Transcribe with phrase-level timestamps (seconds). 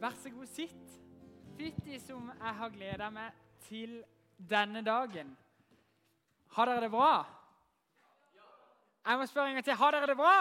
[0.00, 0.96] Vær så god, sitt.
[1.56, 4.02] Fytti som jeg har gleda meg til
[4.36, 5.30] denne dagen.
[6.52, 7.24] Har dere det bra?
[9.06, 9.78] Jeg må spørre en gang til.
[9.80, 10.36] Har dere det bra?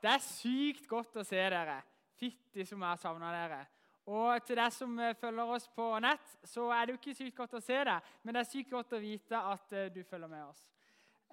[0.00, 1.76] Det er sykt godt å se dere.
[2.16, 3.60] Fytti som jeg har savna dere.
[4.08, 7.36] Og til deg som eh, følger oss på nett, så er det jo ikke sykt
[7.36, 10.30] godt å se deg, men det er sykt godt å vite at eh, du følger
[10.30, 10.60] med oss.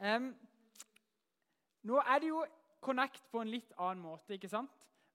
[0.02, 0.31] Um,
[1.86, 2.45] nå er det jo
[2.84, 4.73] Connect på en litt annen måte, ikke sant?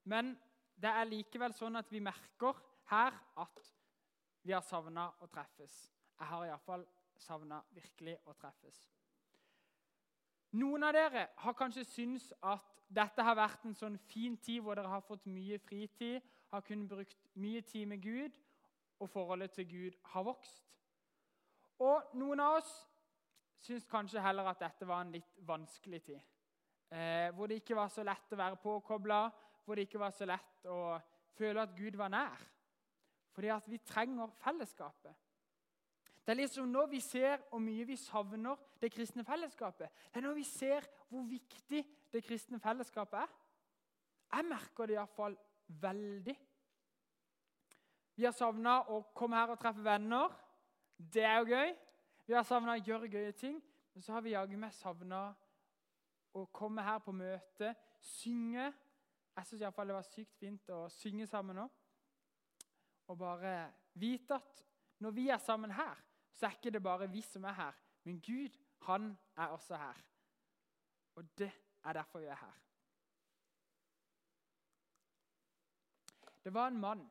[0.09, 0.31] Men
[0.79, 2.57] det er likevel sånn at vi merker
[2.89, 3.65] her at
[4.45, 5.75] vi har savna å treffes.
[6.19, 6.85] Jeg har iallfall
[7.19, 8.79] savna virkelig å treffes.
[10.59, 14.79] Noen av dere har kanskje syntes at dette har vært en sånn fin tid hvor
[14.79, 18.39] dere har fått mye fritid, har kunnet brukt mye tid med Gud,
[18.99, 20.63] og forholdet til Gud har vokst.
[21.79, 22.71] Og noen av oss
[23.63, 26.19] syns kanskje heller at dette var en litt vanskelig tid.
[26.89, 29.21] Eh, hvor det ikke var så lett å være påkobla,
[29.69, 30.97] hvor det ikke var så lett å
[31.37, 32.39] føle at Gud var nær.
[33.35, 35.13] Fordi at vi trenger fellesskapet.
[36.25, 39.93] Det er liksom når vi ser hvor mye vi savner det kristne fellesskapet.
[40.09, 43.37] Det er når vi ser hvor viktig det kristne fellesskapet er.
[44.33, 45.37] Jeg merker det iallfall
[45.85, 46.35] veldig.
[48.17, 50.33] Vi har savna å komme her og treffe venner.
[50.97, 51.75] Det er jo gøy.
[52.25, 53.61] Vi har savna å gjøre gøye ting.
[53.93, 55.27] Men så har vi jaggu meg savna
[56.33, 58.71] å komme her på møte, synge.
[59.35, 61.67] Jeg syns det var sykt fint å synge sammen nå.
[63.09, 64.63] Og bare vite at
[64.99, 65.95] når vi er sammen her,
[66.33, 67.77] så er ikke det bare vi som er her.
[68.03, 68.57] Men Gud,
[68.87, 70.03] han er også her.
[71.15, 71.51] Og det
[71.83, 72.59] er derfor vi er her.
[76.43, 77.09] Det var en mann.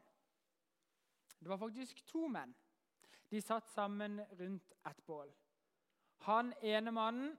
[1.40, 2.54] Det var faktisk to menn.
[3.30, 5.34] De satt sammen rundt et bål.
[6.26, 7.36] Han ene mannen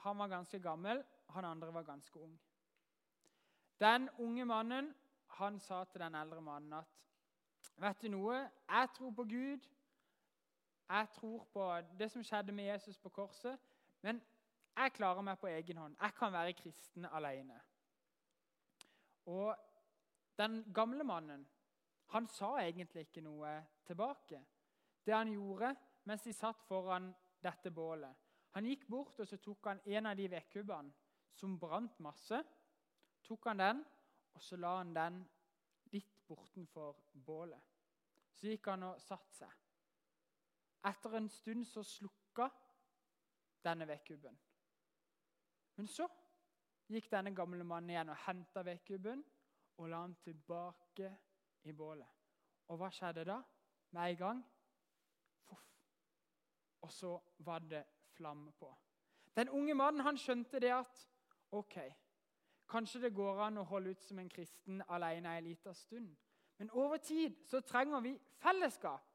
[0.00, 2.40] han var ganske gammel, han andre var ganske ung.
[3.80, 4.94] Den unge mannen
[5.38, 6.96] han sa til den eldre mannen at
[7.80, 8.36] Vet du noe?
[8.68, 9.68] Jeg tror på Gud.
[10.88, 13.56] Jeg tror på det som skjedde med Jesus på korset.
[14.02, 14.20] Men
[14.76, 15.96] jeg klarer meg på egen hånd.
[16.00, 17.56] Jeg kan være kristen alene.
[19.32, 19.56] Og
[20.36, 21.46] den gamle mannen
[22.10, 23.54] han sa egentlig ikke noe
[23.86, 24.42] tilbake.
[25.06, 25.74] Det han gjorde
[26.04, 27.12] mens de satt foran
[27.42, 28.16] dette bålet
[28.50, 30.90] Han gikk bort og så tok han en av de vedkubbene
[31.32, 32.42] som brant masse.
[33.24, 33.82] Tok han den,
[34.34, 35.20] og så la han den
[35.92, 37.62] litt bortenfor bålet.
[38.34, 39.56] Så gikk han og satte seg.
[40.88, 42.46] Etter en stund så slukka
[43.64, 44.38] denne vedkubben.
[45.76, 46.06] Men så
[46.90, 49.22] gikk denne gamle mannen igjen og henta vedkubben
[49.80, 51.10] og la den tilbake
[51.68, 52.08] i bålet.
[52.70, 53.40] Og hva skjedde da?
[53.90, 54.42] Med en gang
[55.50, 55.70] Voff.
[56.86, 58.70] Og så var det flamme på.
[59.36, 61.04] Den unge mannen han skjønte det at
[61.50, 61.76] ok,
[62.70, 66.10] kanskje det går an å holde ut som en kristen alene en liten stund.
[66.58, 69.06] Men over tid så trenger vi fellesskap.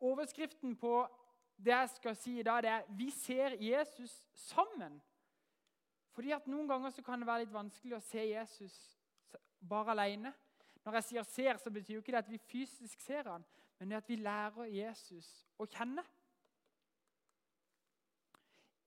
[0.00, 0.94] Overskriften på
[1.56, 5.00] det jeg skal si i dag, det er 'Vi ser Jesus sammen'.
[6.10, 8.98] Fordi at Noen ganger så kan det være litt vanskelig å se Jesus
[9.68, 10.34] bare alene.
[10.84, 13.44] Når jeg sier 'ser', så betyr jo ikke det at vi fysisk ser han,
[13.78, 16.04] men det at vi lærer Jesus å kjenne.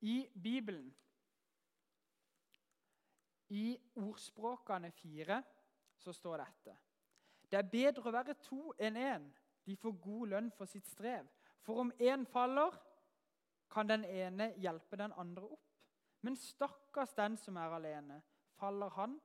[0.02, 0.96] I Bibelen,
[3.50, 5.42] i ordspråkene fire,
[5.98, 6.76] så står dette.
[7.52, 9.14] Det er bedre å være to enn én.
[9.16, 9.30] En.
[9.68, 11.28] De får god lønn for sitt strev.
[11.64, 12.76] For om én faller,
[13.72, 15.64] kan den ene hjelpe den andre opp.
[16.24, 18.22] Men stakkars den som er alene.
[18.56, 19.18] Faller han,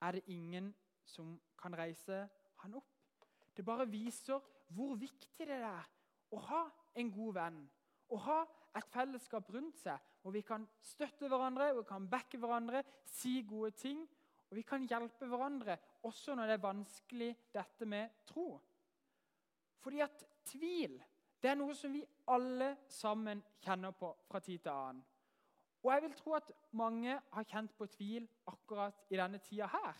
[0.00, 0.72] er det ingen
[1.04, 2.22] som kan reise
[2.62, 3.26] han opp.
[3.56, 4.40] Det bare viser
[4.72, 5.84] hvor viktig det er
[6.32, 6.62] å ha
[6.94, 7.60] en god venn.
[8.08, 8.38] Å ha
[8.76, 13.40] et fellesskap rundt seg hvor vi kan støtte hverandre, hvor vi kan backe hverandre, si
[13.48, 14.02] gode ting.
[14.50, 18.60] Og vi kan hjelpe hverandre også når det er vanskelig, dette med tro.
[19.80, 20.98] Fordi at tvil
[21.40, 25.00] det er noe som vi alle sammen kjenner på fra tid til annen.
[25.80, 29.96] Og jeg vil tro at mange har kjent på tvil akkurat i denne tida her.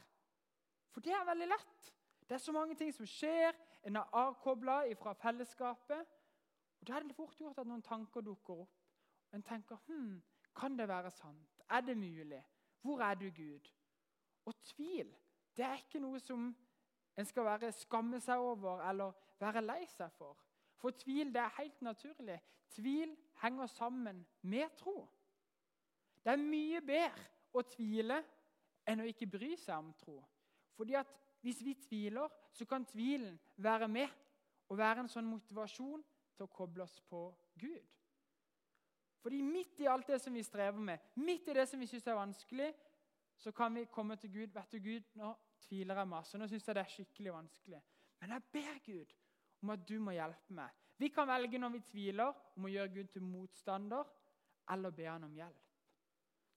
[0.92, 1.86] For det er veldig lett.
[2.28, 3.56] Det er så mange ting som skjer.
[3.88, 6.12] En er avkobla fra fellesskapet.
[6.80, 8.79] Og Da er det fort gjort at noen tanker dukker opp.
[9.32, 10.22] En tenker hm,
[10.56, 11.62] Kan det være sant?
[11.70, 12.42] Er det mulig?
[12.80, 13.70] Hvor er du, Gud?
[14.44, 15.16] Og tvil
[15.56, 16.50] det er ikke noe som
[17.18, 20.38] en skal være skamme seg over eller være lei seg for.
[20.80, 22.38] For tvil det er helt naturlig.
[22.70, 25.08] Tvil henger sammen med tro.
[26.24, 28.20] Det er mye bedre å tvile
[28.88, 30.20] enn å ikke bry seg om tro.
[30.76, 34.08] Fordi at Hvis vi tviler, så kan tvilen være med
[34.68, 36.02] og være en sånn motivasjon
[36.36, 37.22] til å koble oss på
[37.56, 37.86] Gud.
[39.20, 42.06] Fordi midt i alt det som vi strever med, midt i det som vi syns
[42.06, 42.70] er vanskelig,
[43.40, 44.52] så kan vi komme til Gud.
[44.54, 46.38] Vet du, Gud, nå tviler jeg masse.
[46.38, 47.82] Nå syns jeg det er skikkelig vanskelig.
[48.20, 49.14] Men jeg ber Gud
[49.62, 50.72] om at du må hjelpe meg.
[51.00, 54.08] Vi kan velge når vi tviler, om å gjøre Gud til motstander
[54.70, 55.68] eller be han om hjelp.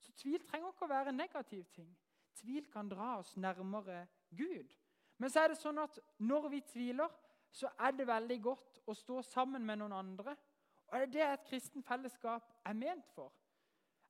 [0.04, 1.88] Så tvil trenger ikke å være en negativ ting.
[2.36, 4.04] Tvil kan dra oss nærmere
[4.36, 4.74] Gud.
[5.18, 7.12] Men så er det sånn at når vi tviler,
[7.54, 10.34] så er det veldig godt å stå sammen med noen andre.
[10.94, 13.32] Og det er det et kristen fellesskap er ment for.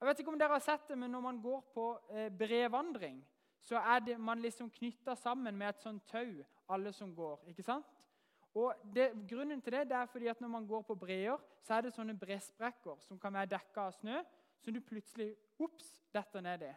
[0.00, 3.24] Jeg vet ikke om dere har sett det, men Når man går på eh, brevandring,
[3.62, 7.44] så er det, man liksom knytta sammen med et sånt tau, alle som går.
[7.48, 8.08] ikke sant?
[8.54, 11.74] Og det, Grunnen til det, det er fordi at når man går på breer, så
[11.74, 14.20] er det sånne bresprekker som kan være dekka av snø,
[14.60, 16.74] som du plutselig ups, detter ned i.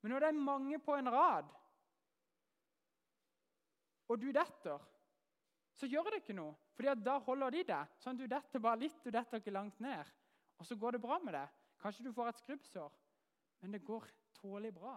[0.00, 1.52] Men når det er mange på en rad,
[4.08, 4.80] og du detter,
[5.74, 6.54] så gjør det ikke noe.
[6.76, 7.94] Fordi da holder de deg.
[7.98, 10.04] sånn at Du detter bare litt, du detter ikke langt ned.
[10.58, 11.48] Og så går det bra med det.
[11.82, 12.92] Kanskje du får et skrubbsår,
[13.60, 14.04] men det går
[14.38, 14.96] tålelig bra.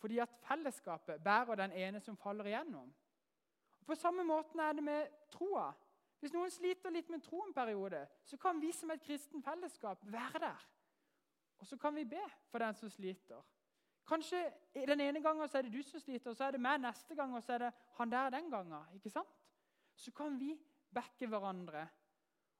[0.00, 2.92] Fordi at fellesskapet bærer den ene som faller igjennom.
[3.80, 5.72] Og på samme måten er det med troa.
[6.20, 10.00] Hvis noen sliter litt med troen en periode, så kan vi som et kristen fellesskap
[10.08, 10.62] være der.
[11.60, 13.42] Og så kan vi be for den som sliter.
[14.06, 16.80] Kanskje Den ene gangen så er det du som sliter, og så er det meg
[16.80, 18.94] neste gang, og så er det han der den gangen.
[18.94, 19.28] ikke sant?
[19.94, 20.58] Så kan vi
[20.94, 21.86] backe hverandre.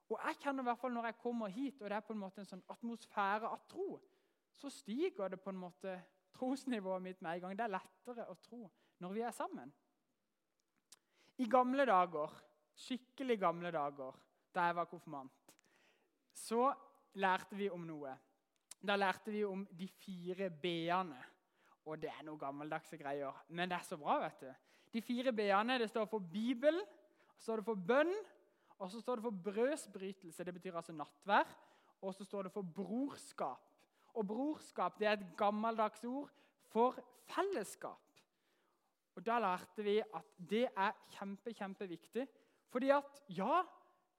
[0.08, 2.18] Og jeg kjenner i hvert fall Når jeg kommer hit, og det er på en
[2.18, 4.00] måte en sånn atmosfære av tro,
[4.52, 5.96] så stiger det på en måte
[6.34, 7.56] trosnivået mitt med en gang.
[7.58, 8.70] Det er lettere å tro
[9.02, 9.72] når vi er sammen.
[11.38, 12.30] I gamle dager,
[12.78, 14.14] skikkelig gamle dager,
[14.54, 15.54] da jeg var konfirmant,
[16.34, 16.68] så
[17.18, 18.14] lærte vi om noe.
[18.84, 21.18] Da lærte vi om de fire b-ene.
[21.84, 24.18] Og det er noen gammeldagse greier, men det er så bra.
[24.22, 24.52] vet du.
[24.94, 26.80] De fire b-ene det står for Bibel,
[27.36, 28.14] så står det for bønn,
[28.78, 30.44] og så står det for brødsbrytelse.
[30.44, 31.50] Det betyr altså nattvær.
[32.02, 33.70] Og så står det for brorskap.
[34.14, 36.30] Og brorskap det er et gammeldags ord
[36.68, 38.00] for fellesskap.
[39.14, 42.26] Og Da lærte vi at det er kjempe, kjempeviktig.
[42.68, 43.62] Fordi at ja,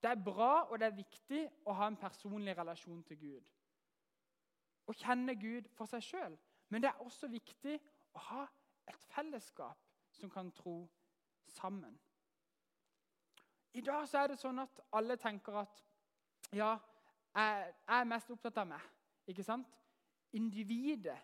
[0.01, 3.43] det er bra og det er viktig å ha en personlig relasjon til Gud.
[4.87, 6.37] Å kjenne Gud for seg sjøl.
[6.69, 7.77] Men det er også viktig
[8.15, 8.45] å ha
[8.89, 9.81] et fellesskap
[10.11, 10.79] som kan tro
[11.47, 11.97] sammen.
[13.75, 15.81] I dag er det sånn at alle tenker at
[16.55, 16.75] ja,
[17.35, 18.83] jeg, er mest opptatt av meg.
[19.27, 19.67] Ikke sant?
[20.37, 21.17] Individet,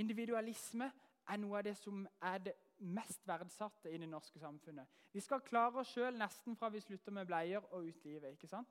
[0.00, 0.88] individualisme,
[1.30, 4.88] er noe av det som er det mest verdsatte i det norske samfunnet.
[5.12, 8.32] Vi skal klare oss sjøl nesten fra vi slutter med bleier og ut livet.
[8.32, 8.70] ikke sant?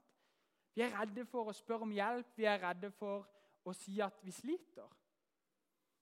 [0.74, 3.28] Vi er redde for å spørre om hjelp, vi er redde for
[3.66, 4.90] å si at vi sliter.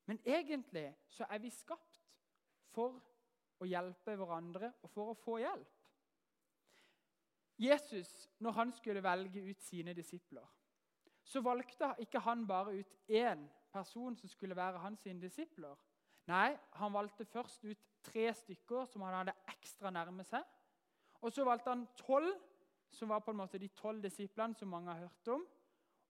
[0.07, 1.99] Men egentlig så er vi skapt
[2.71, 3.01] for
[3.59, 5.73] å hjelpe hverandre og for å få hjelp.
[7.57, 10.45] Jesus, når han skulle velge ut sine disipler,
[11.27, 15.75] så valgte ikke han bare ut én person som skulle være hans disipler.
[16.27, 20.43] Nei, han valgte først ut tre stykker som han hadde ekstra nærme seg.
[21.21, 22.35] Og så valgte han tolv,
[22.93, 25.43] som var på en måte de tolv disiplene som mange har hørt om.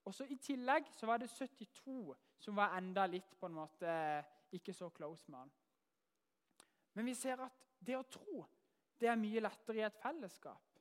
[0.04, 3.94] Og så I tillegg så var det 72 som var enda litt på en måte
[4.54, 5.52] ikke så close med han.
[6.94, 8.44] Men vi ser at det å tro
[8.98, 10.80] det er mye lettere i et fellesskap.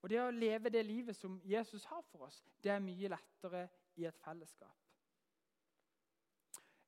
[0.00, 3.66] Og det å leve det livet som Jesus har for oss, det er mye lettere
[4.00, 4.76] i et fellesskap.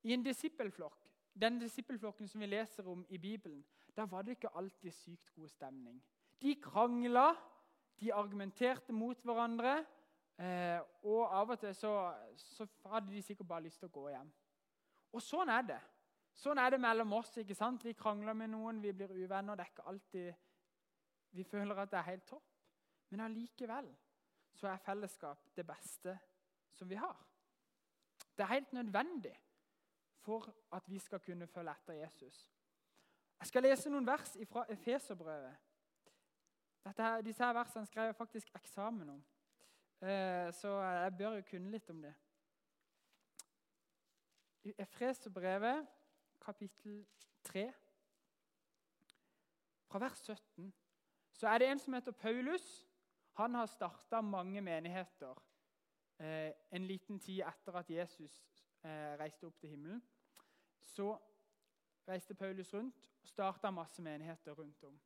[0.03, 3.65] I en disippelflokk den disippelflokken som vi leser om i Bibelen,
[3.97, 6.03] der var det ikke alltid sykt god stemning.
[6.43, 7.35] De krangla,
[8.01, 9.85] de argumenterte mot hverandre.
[10.39, 11.93] Eh, og av og til så,
[12.37, 14.31] så, hadde de sikkert bare lyst til å gå hjem.
[15.13, 15.81] Og sånn er det.
[16.33, 17.37] Sånn er det mellom oss.
[17.37, 17.85] ikke sant?
[17.85, 19.59] Vi krangler med noen, vi blir uvenner.
[19.59, 20.33] Det er ikke alltid
[21.33, 22.49] vi føler at det er helt topp.
[23.13, 23.89] Men allikevel
[24.57, 26.17] så er fellesskap det beste
[26.73, 27.17] som vi har.
[28.37, 29.35] Det er helt nødvendig
[30.23, 32.49] for at vi skal kunne følge etter Jesus.
[33.41, 35.57] Jeg skal lese noen vers fra Efeserbrevet.
[37.27, 39.23] Disse her versene skrev jeg faktisk eksamen om,
[40.03, 42.15] så jeg bør jo kunne litt om det.
[44.67, 45.87] I Efeserbrevet,
[46.43, 47.07] kapittel
[47.45, 47.73] 3,
[49.87, 50.73] fra vers 17,
[51.33, 52.67] så er det en som heter Paulus.
[53.39, 55.39] Han har starta mange menigheter
[56.19, 58.41] eh, en liten tid etter at Jesus
[58.85, 60.03] eh, reiste opp til himmelen
[60.83, 61.19] så
[62.09, 65.01] reiste Paulus rundt og starta masse menigheter rundt om.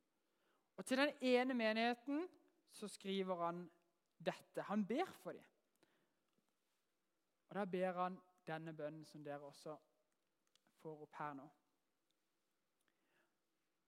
[0.77, 2.27] Og Til den ene menigheten
[2.71, 3.69] så skriver han
[4.19, 4.61] dette.
[4.61, 5.45] Han ber for dem.
[7.49, 9.77] Og Da ber han denne bønnen som dere også
[10.81, 11.47] får opp her nå.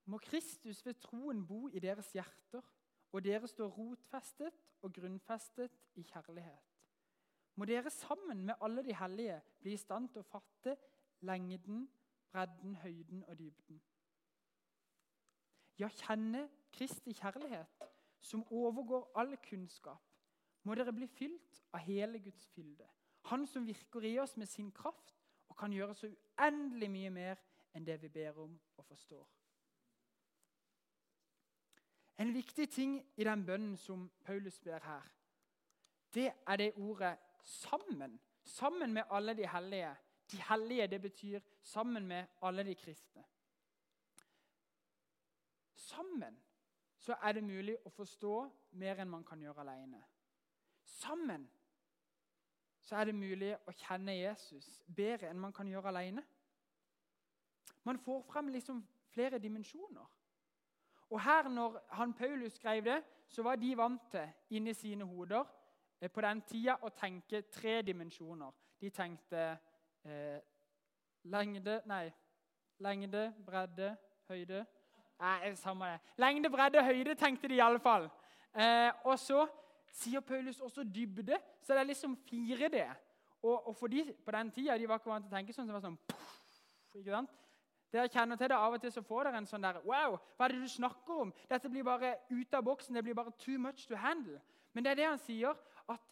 [0.09, 2.65] Må Kristus ved troen bo i deres hjerter,
[3.11, 6.65] og dere står rotfestet og grunnfestet i kjærlighet.
[7.55, 10.75] Må dere sammen med alle de hellige bli i stand til å fatte
[11.21, 11.87] lengden,
[12.31, 13.81] bredden, høyden og dybden.
[15.79, 17.83] ja, kjenne Kristi kjærlighet,
[18.19, 20.08] som overgår all kunnskap,
[20.69, 22.85] må dere bli fylt av hele Guds fylde.
[23.31, 25.15] Han som virker i oss med sin kraft
[25.49, 27.41] og kan gjøre så uendelig mye mer
[27.73, 29.25] enn det vi ber om og forstår.
[32.19, 35.07] En viktig ting i den bønnen som Paulus ber her,
[36.13, 38.19] det er det ordet 'sammen'.
[38.43, 39.95] Sammen med alle de hellige.
[40.31, 43.23] De hellige det betyr sammen med alle de kristne.
[45.73, 46.43] Sammen
[46.97, 50.03] så er det mulig å forstå mer enn man kan gjøre alene.
[50.89, 51.47] Sammen
[52.81, 56.23] så er det mulig å kjenne Jesus bedre enn man kan gjøre alene.
[57.85, 58.79] Man får frem liksom
[59.13, 60.07] flere dimensjoner.
[61.09, 65.45] Og her, når han Paulus skrev det, så var de vant til inni sine hoder
[66.01, 68.51] eh, på den tida å tenke tre dimensjoner.
[68.81, 69.45] De tenkte
[70.05, 70.41] eh,
[71.29, 72.09] lengde Nei.
[72.79, 73.95] Lengde, bredde,
[74.29, 74.65] høyde.
[75.19, 76.13] Nei, samme det.
[76.17, 78.07] Lengde, bredde, høyde tenkte de i alle fall.
[78.53, 79.43] Eh, og så
[79.91, 82.81] sier Paulus også dybde, så det er liksom 4D.
[83.41, 85.67] Og, og for de på den tida de var ikke vant til å tenke sånn,
[85.67, 87.35] så det var sånn puff, ikke sant?
[87.89, 90.45] Dere kjenner til det Av og til så får dere en sånn der Wow, hva
[90.45, 91.31] er det du snakker om?
[91.49, 92.93] Dette blir bare ut av boksen.
[92.93, 94.37] Det blir bare too much to handle.
[94.73, 95.57] Men det er det han sier,
[95.89, 96.03] at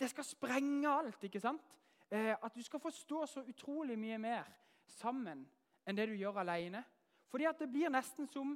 [0.00, 1.24] det skal sprenge alt.
[1.24, 1.60] ikke sant?
[2.08, 4.48] Eh, at du skal forstå så utrolig mye mer
[4.96, 5.44] sammen
[5.86, 6.84] enn det du gjør alene.
[7.28, 8.54] Fordi at det blir nesten som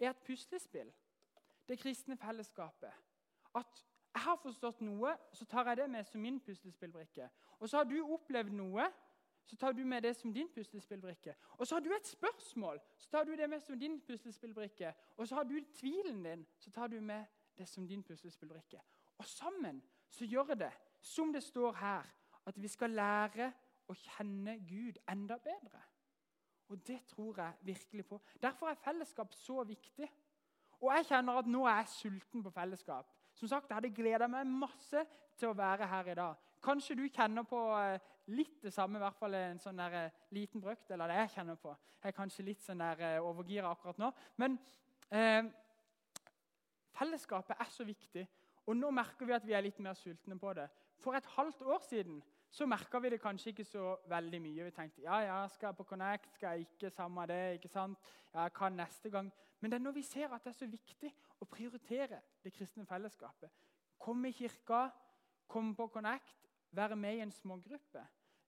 [0.00, 0.88] et puslespill,
[1.68, 2.92] det kristne fellesskapet.
[3.54, 3.84] At
[4.16, 7.28] jeg har forstått noe, så tar jeg det med som min puslespillbrikke.
[7.60, 8.86] Og så har du opplevd noe,
[9.44, 11.34] så tar du med det som din puslespillbrikke.
[11.58, 14.94] Og så har du et spørsmål, så tar du det med som din puslespillbrikke.
[15.16, 17.24] Og så har du tvilen din, så tar du med
[17.58, 18.80] det som din puslespillbrikke.
[19.18, 22.08] Og sammen så gjør det, som det står her,
[22.46, 23.52] at vi skal lære
[23.88, 25.82] å kjenne Gud enda bedre.
[26.68, 28.20] Og det tror jeg virkelig på.
[28.42, 30.08] Derfor er fellesskap så viktig.
[30.80, 33.12] Og jeg kjenner at nå er jeg sulten på fellesskap.
[33.36, 35.02] Som sagt, Jeg hadde gleda meg masse
[35.36, 36.36] til å være her i dag.
[36.64, 38.00] Kanskje du kjenner på eh,
[38.32, 41.34] litt det samme, i hvert fall en sånn der, eh, liten brøkdel av det jeg
[41.36, 41.74] kjenner på.
[42.00, 44.08] Jeg er kanskje litt sånn der eh, overgira akkurat nå.
[44.40, 44.56] Men
[45.10, 45.44] eh,
[46.96, 48.24] fellesskapet er så viktig,
[48.66, 50.66] og nå merker vi at vi er litt mer sultne på det.
[51.02, 52.22] For et halvt år siden
[52.56, 54.64] så merka vi det kanskje ikke så veldig mye.
[54.64, 57.98] Vi tenkte ja, ja, skal jeg på Connect, skal jeg ikke, samme det, ikke sant?
[58.32, 59.28] Ja, jeg kan neste gang.
[59.60, 61.10] Men det er når vi ser at det er så viktig
[61.40, 63.52] å prioritere det kristne fellesskapet.
[64.00, 64.86] Komme i kirka,
[65.46, 68.06] komme på Connect, være med i en smågruppe.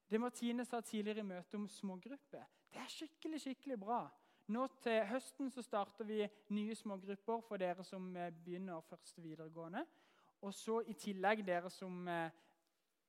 [0.09, 4.01] Det Martine sa tidligere i møtet om smågrupper, det er skikkelig skikkelig bra.
[4.49, 9.85] Nå Til høsten så starter vi nye smågrupper for dere som eh, begynner første videregående.
[10.41, 12.07] Og så I tillegg dere som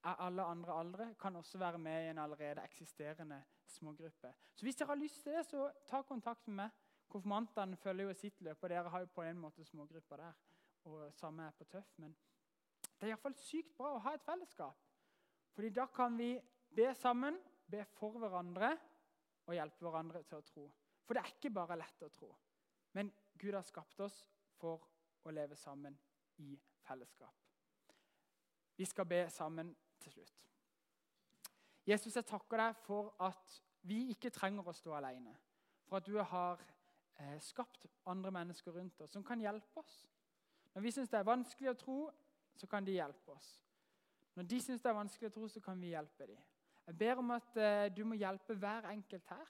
[0.05, 4.33] er alle andre aldre, kan også være med i en allerede eksisterende smågruppe.
[4.55, 6.71] Så Hvis dere har lyst til det, så ta kontakt med meg.
[7.11, 10.33] Konfirmantene følger jo sitt løp, og dere har jo på en måte smågrupper der.
[10.85, 11.99] Og samme er på Tøff.
[11.99, 12.15] Men
[12.83, 14.79] det er iallfall sykt bra å ha et fellesskap.
[15.55, 16.37] Fordi da kan vi
[16.77, 17.41] be sammen,
[17.71, 18.71] be for hverandre
[19.47, 20.71] og hjelpe hverandre til å tro.
[21.05, 22.31] For det er ikke bare lett å tro.
[22.95, 24.23] Men Gud har skapt oss
[24.61, 24.87] for
[25.27, 25.99] å leve sammen
[26.39, 26.55] i
[26.87, 27.35] fellesskap.
[28.77, 30.47] Vi skal be sammen til slutt.
[31.89, 35.33] Jesus, jeg takker deg for at vi ikke trenger å stå alene.
[35.89, 36.61] For at du har
[37.19, 39.97] eh, skapt andre mennesker rundt oss som kan hjelpe oss.
[40.75, 41.99] Når vi syns det er vanskelig å tro,
[42.55, 43.49] så kan de hjelpe oss.
[44.37, 46.43] Når de syns det er vanskelig å tro, så kan vi hjelpe dem.
[46.87, 49.49] Jeg ber om at eh, du må hjelpe hver enkelt her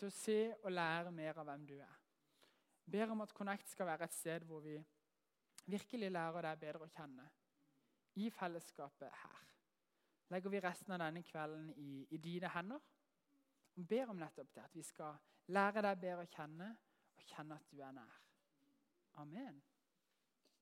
[0.00, 1.98] til å se og lære mer av hvem du er.
[2.86, 4.78] Jeg ber om at Connect skal være et sted hvor vi
[5.70, 7.26] virkelig lærer deg bedre å kjenne.
[8.14, 9.46] I fellesskapet her
[10.30, 12.82] legger vi resten av denne kvelden i, i dine hender.
[13.76, 15.18] Og ber om nettopp det, at vi skal
[15.50, 16.70] lære deg bedre å kjenne
[17.16, 18.18] og kjenne at du er nær.
[19.22, 19.58] Amen.